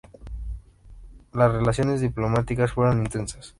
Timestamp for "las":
1.33-1.51